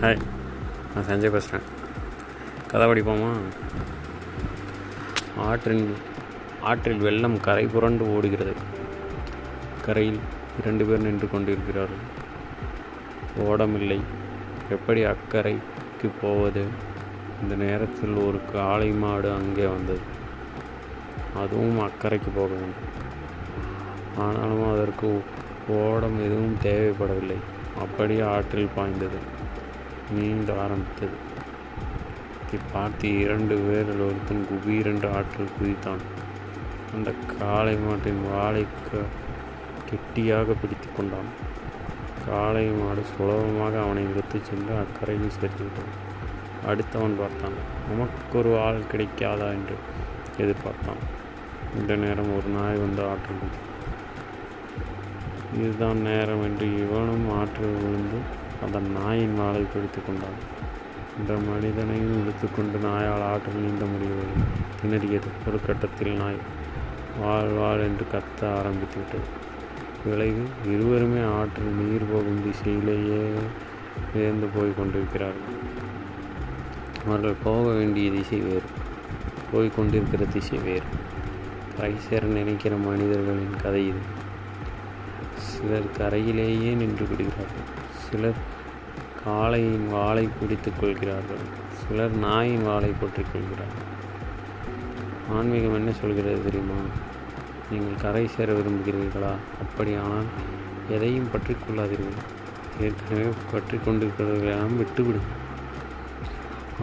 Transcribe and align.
Hi 0.00 0.20
நான் 0.94 1.04
சஞ்சய் 1.04 1.30
பேசுகிறேன் 1.30 1.66
கதை 2.68 2.86
படிப்போமா? 2.86 3.30
ஆற்றின் 5.38 5.94
ஆற்றில் 6.60 6.98
வெள்ளம் 6.98 7.40
கரை 7.40 7.66
புரண்டு 7.66 8.14
ஓடுகிறது. 8.14 8.52
கரையில் 9.84 10.18
இரண்டு 10.60 10.84
பேர் 10.84 11.00
நின்று 11.00 11.30
கொண்டிருக்கிறார்கள். 11.30 12.04
ஓடமில்லை. 13.38 14.00
எப்படி 14.70 15.04
அக்கறைக்கு 15.04 16.10
போவது? 16.22 16.64
இந்த 17.42 17.54
நேரத்தில் 17.54 18.14
ஒரு 18.14 18.40
காளை 18.52 18.90
மாடு 18.90 19.32
அங்கே 19.32 19.66
வந்தது. 19.66 20.00
அதுவும் 21.36 21.80
அக்கறைக்கு 21.80 22.30
போக 22.34 22.52
வேண்டும். 22.52 22.86
ஆனாலும் 24.18 24.72
அதற்கு 24.72 25.22
ஓடம் 25.68 26.18
எதுவும் 26.24 26.56
தேவைப்படவில்லை. 26.62 27.36
அப்படியே 27.78 28.20
ஆற்றில் 28.20 28.74
பாய்ந்தது. 28.74 29.36
நீந்த 30.10 30.52
ஆரம்பித்தது 30.52 31.12
இதை 32.48 32.60
பார்த்து 32.72 33.18
இரண்டு 33.18 33.56
பேரில் 33.56 34.00
ஒருத்தன் 34.00 34.46
குபீரென்று 34.50 35.16
ஆற்றில் 35.16 35.48
குதித்தான். 35.62 36.00
அந்த 36.94 37.12
காளை 37.40 37.76
மாட்டின் 37.76 38.30
வாளை 38.32 38.66
க- 38.92 38.98
கெட்டியாக 39.90 40.52
பிடித்து 40.52 40.86
கொண்டான். 40.96 41.46
காளை 42.26 42.66
மாடு 42.66 43.02
சுலபமாக 43.16 43.82
அவனை 43.82 44.02
இழுத்துச் 44.02 44.44
சென்று 44.44 44.74
அக்கறையில் 44.74 45.40
சேர்த்து 45.40 45.96
அடுத்தவன் 46.66 47.18
பார்த்தான். 47.18 47.86
நமக்கு 47.90 48.38
ஒரு 48.38 48.60
ஆள் 48.60 48.80
கிடைக்காதா? 48.92 49.50
என்று 49.50 49.74
எதிர்பார்த்தான். 50.38 51.16
இந்த 51.80 51.96
நேரம் 51.96 52.36
ஒரு 52.36 52.48
நாய் 52.48 52.76
வந்து 52.76 53.02
ஆற்றில் 53.02 53.66
இதுதான் 55.58 56.00
நேரம் 56.00 56.42
என்று 56.42 56.88
இவனும் 56.88 57.40
ஆற்றில் 57.40 57.74
விழுந்து 57.74 58.46
அந்த 58.64 58.78
நாயின் 58.78 59.34
வாளை 59.34 59.60
பிடித்து 59.60 60.00
கொண்டான். 60.06 60.38
இந்த 61.18 61.34
மனிதனையும் 61.34 62.16
இழுத்துக்கொண்டு 62.20 62.78
நாயால் 62.78 63.22
ஆற்றில் 63.22 63.60
நீந்த 63.60 63.84
முடியவில்லை 63.84 64.38
திணறியது 64.80 65.48
ஒரு 65.48 65.60
கட்டத்தில் 65.66 66.12
நாய். 66.12 66.40
வாழ் 67.20 67.48
வாழ் 67.48 67.80
என்று 67.80 68.06
கத்த 68.12 68.54
ஆரம்பித்து 68.54 68.96
விட்டது 68.96 69.46
விளைவு 70.04 70.42
இருவருமே 70.66 71.22
ஆற்றில் 71.22 71.72
நீர் 71.78 72.10
போகும் 72.12 72.42
திசையிலேயே 72.44 73.22
உயர்ந்து 74.14 74.46
போய் 74.54 74.74
கொண்டிருக்கிறார்கள். 74.76 75.56
அவர்கள் 77.06 77.34
போக 77.44 77.72
வேண்டிய 77.72 78.10
திசை 78.10 78.40
வேறு. 78.40 78.62
போய் 79.52 79.72
கொண்டிருக்கிற 79.76 80.24
திசை 80.24 80.58
வேறு. 80.58 80.88
கரை 81.76 81.94
சேர 82.08 82.26
நினைக்கிற 82.26 82.76
மனிதர்களின் 82.76 83.56
கதை 83.62 83.86
இது. 83.86 84.02
சிலர் 85.36 85.92
கரையிலேயே 85.96 86.72
நின்று 86.72 87.06
விடுகிறார்கள். 87.08 87.86
சிலர் 88.08 88.40
காளையின் 89.24 89.86
வாளை 89.90 90.24
பிடித்துக் 90.40 90.78
கொள்கிறார்கள் 90.80 91.44
சிலர் 91.80 92.14
நாயின் 92.16 92.64
வாளை 92.64 92.90
பற்றிக் 93.00 93.32
கொள்கிறார்கள். 93.32 93.86
ஆன்மீகம் 95.36 95.74
என்ன 95.74 95.90
சொல்கிறது 95.92 96.44
தெரியுமா? 96.44 96.78
நீங்கள் 97.70 98.00
கரை 98.02 98.24
சேர 98.28 98.52
விரும்புகிறீர்களா? 98.52 99.32
அப்படியானால் 99.62 100.28
எதையும் 100.88 101.32
பற்றி 101.32 101.54
கொள்ளாதீர்கள். 101.54 102.20
ஏற்கனவே 102.80 103.30
பற்றி 103.52 103.76
கொண்டிருக்கிறவர்களெல்லாம் 103.76 104.78
விட்டுவிடும் 104.80 105.28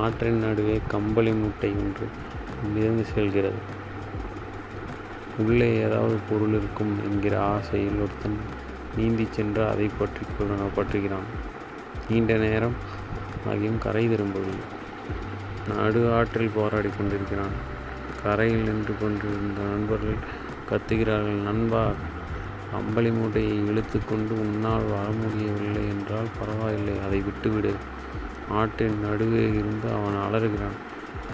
ஆற்றின் 0.00 0.42
நடுவே 0.44 0.76
கம்பளி 0.88 1.32
மூட்டை 1.32 1.70
ஒன்று 1.82 2.06
மிதந்து 2.74 3.04
செல்கிறது. 3.14 3.60
உள்ளே 5.38 5.68
ஏதாவது 5.84 6.16
பொருள் 6.28 6.54
இருக்கும் 6.58 6.92
என்கிற 7.08 7.34
ஆசையில் 7.52 8.02
ஒருத்தன் 8.04 8.38
நீந்தி 8.96 9.26
சென்று 9.36 9.62
அதை 9.72 9.86
பற்றி 9.98 10.22
கொள்ள 10.28 10.68
பற்றுகிறான். 10.78 11.28
நீண்ட 12.08 12.32
நேரம் 12.44 12.76
ஆகியும் 13.50 13.82
கரை 13.84 14.04
திரும்பவில்லை. 14.08 14.66
நடு 15.70 16.00
ஆற்றில் 16.16 16.54
போராடி 16.56 16.90
கொண்டிருக்கிறான். 16.96 17.54
கரையில் 18.22 18.66
நின்று 18.68 18.94
கொண்டிருந்த 19.02 19.60
நண்பர்கள் 19.72 20.18
கத்துகிறார்கள் 20.70 21.46
நண்பா 21.48 21.82
அம்பளி 22.78 23.10
மூட்டையை 23.10 23.54
இழுத்து 23.70 23.98
கொண்டு 24.00 24.32
உன்னால் 24.42 24.90
வர 24.92 25.06
முடியவில்லை 25.20 25.84
என்றால் 25.94 26.28
பரவாயில்லை 26.38 26.94
அதை 27.06 27.20
விட்டுவிடு. 27.28 27.72
ஆற்றின் 28.58 28.98
நடுவே 29.06 29.44
இருந்து 29.60 29.88
அவன் 29.96 30.18
அலறுகிறான். 30.26 30.78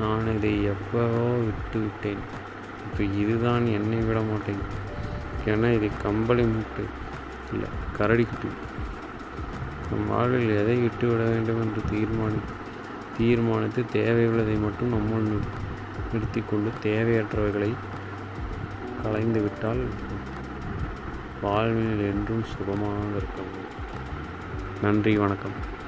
நான் 0.00 0.28
இதை 0.36 0.52
எப்பவோ 0.72 1.24
விட்டு 1.46 1.78
விட்டேன் 1.84 2.22
இப்போ 2.86 3.02
இதுதான் 3.22 3.64
என்னை 3.78 4.00
விட 4.08 4.20
மாட்டேன். 4.30 4.62
ஏன்னா 5.52 5.68
இது 5.78 5.88
கம்பளி 6.04 6.44
மூட்டை 6.52 6.84
இல்லை 7.52 7.68
கரடிக்குட்டி 7.98 8.50
நம் 9.90 10.08
வாழ்வில் 10.08 10.62
எதை 10.62 10.76
விட்டு 10.76 11.08
விட 11.08 11.22
வேண்டும் 11.24 11.60
என்று 11.60 11.80
தீர்மானி 11.90 12.38
தீர்மானித்து 13.18 13.84
தேவையுள்ளதை 13.92 14.60
மட்டும் 14.60 14.92
நம்முள் 14.92 15.28
நிறு- 15.28 16.42
கொண்டு 16.48 16.70
தேவையற்றவைகளை 16.82 17.74
கலைந்துவிட்டால் 19.04 19.86
வாழ்வில் 21.42 22.00
என்றும் 22.00 22.44
சுகமாக 22.44 22.98
இருக்க 23.16 23.42
நன்றி 24.82 25.16
வணக்கம். 25.16 25.82